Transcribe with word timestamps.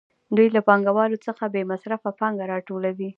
دوی 0.35 0.47
له 0.55 0.61
پانګوالو 0.67 1.17
څخه 1.27 1.43
بې 1.53 1.61
مصرفه 1.71 2.09
پانګه 2.19 2.45
راټولوي 2.53 3.09